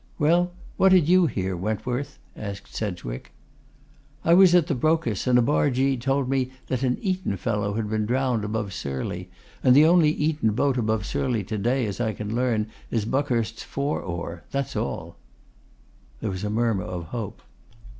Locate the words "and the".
9.63-9.85